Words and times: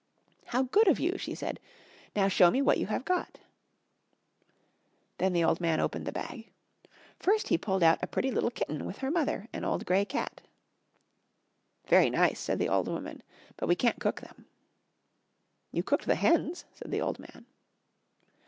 "How 0.45 0.63
good 0.63 0.87
of 0.87 0.99
you," 0.99 1.19
she 1.19 1.35
said. 1.35 1.59
"Now 2.15 2.27
show 2.27 2.49
me 2.49 2.59
what 2.59 2.79
you 2.79 2.87
have 2.87 3.05
got." 3.05 3.37
Then 5.19 5.31
the 5.31 5.43
old 5.43 5.61
man 5.61 5.79
opened 5.79 6.07
the 6.07 6.11
bag. 6.11 6.49
First 7.19 7.49
he 7.49 7.57
pulled 7.59 7.83
out 7.83 7.99
a 8.01 8.07
pretty 8.07 8.31
little 8.31 8.49
kitten 8.49 8.87
with 8.87 8.97
her 8.97 9.11
mother, 9.11 9.47
an 9.53 9.63
old 9.63 9.85
grey 9.85 10.05
cat. 10.05 10.41
"Very 11.85 12.09
nice," 12.09 12.39
said 12.39 12.57
the 12.57 12.67
old 12.67 12.87
woman, 12.87 13.21
"but 13.57 13.67
we 13.67 13.75
can't 13.75 13.99
cook 14.01 14.21
them." 14.21 14.47
"You 15.71 15.83
cooked 15.83 16.07
the 16.07 16.15
hens," 16.15 16.65
said 16.73 16.89
the 16.89 17.01
old 17.01 17.19
man. 17.19 17.45